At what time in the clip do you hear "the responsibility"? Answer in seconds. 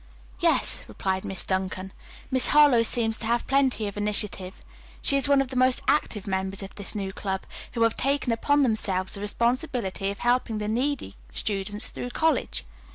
9.13-10.09